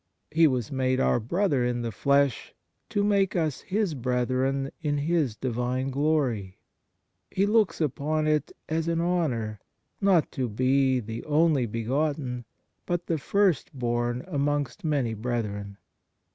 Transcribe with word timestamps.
He 0.31 0.47
was 0.47 0.71
made 0.71 0.99
our 0.99 1.19
Brother 1.19 1.63
in 1.63 1.83
the 1.83 1.91
flesh 1.91 2.55
to 2.89 3.03
make 3.03 3.35
us 3.35 3.61
His 3.61 3.93
brethren 3.93 4.71
in 4.81 4.97
His 4.97 5.35
Divine 5.35 5.91
glory. 5.91 6.57
Hemlocks 7.31 7.79
upon 7.79 8.25
it 8.25 8.51
as 8.67 8.87
an 8.87 8.99
honour, 8.99 9.59
not 10.01 10.31
to 10.31 10.49
be 10.49 10.99
the" 11.01 11.23
only 11.37 11.67
begotten," 11.67 12.45
but" 12.87 13.05
the 13.05 13.19
first 13.19 13.71
born 13.77 14.23
amongst 14.27 14.83
many 14.83 15.13
brethren." 15.13 15.77